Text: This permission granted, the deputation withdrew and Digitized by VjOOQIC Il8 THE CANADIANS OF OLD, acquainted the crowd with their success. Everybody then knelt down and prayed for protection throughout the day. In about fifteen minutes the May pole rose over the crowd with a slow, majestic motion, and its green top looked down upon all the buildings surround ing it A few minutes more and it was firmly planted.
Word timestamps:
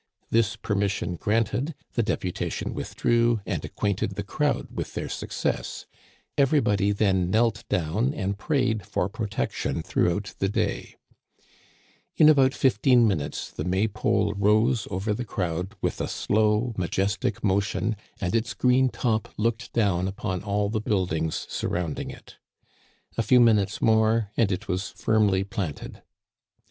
This 0.31 0.55
permission 0.55 1.15
granted, 1.15 1.75
the 1.93 2.01
deputation 2.01 2.73
withdrew 2.73 3.39
and 3.45 3.61
Digitized 3.61 3.61
by 3.61 3.61
VjOOQIC 3.61 3.61
Il8 3.61 3.61
THE 3.61 3.61
CANADIANS 3.61 3.61
OF 3.61 3.67
OLD, 3.67 3.71
acquainted 3.71 4.15
the 4.15 4.23
crowd 4.23 4.67
with 4.71 4.93
their 4.95 5.09
success. 5.09 5.85
Everybody 6.39 6.91
then 6.91 7.29
knelt 7.29 7.69
down 7.69 8.13
and 8.15 8.37
prayed 8.39 8.83
for 8.87 9.07
protection 9.07 9.83
throughout 9.83 10.33
the 10.39 10.49
day. 10.49 10.95
In 12.17 12.29
about 12.29 12.55
fifteen 12.55 13.07
minutes 13.07 13.51
the 13.51 13.63
May 13.63 13.87
pole 13.87 14.33
rose 14.35 14.87
over 14.89 15.13
the 15.13 15.23
crowd 15.23 15.75
with 15.81 16.01
a 16.01 16.07
slow, 16.07 16.73
majestic 16.77 17.43
motion, 17.43 17.95
and 18.19 18.33
its 18.35 18.55
green 18.55 18.89
top 18.89 19.27
looked 19.37 19.71
down 19.71 20.07
upon 20.07 20.41
all 20.41 20.69
the 20.71 20.81
buildings 20.81 21.45
surround 21.47 21.99
ing 21.99 22.09
it 22.09 22.37
A 23.19 23.21
few 23.21 23.39
minutes 23.39 23.83
more 23.83 24.31
and 24.35 24.51
it 24.51 24.67
was 24.67 24.89
firmly 24.89 25.43
planted. 25.43 26.01